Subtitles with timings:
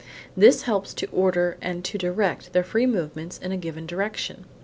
[0.35, 4.45] This helps to order and to direct their free movements in a given direction.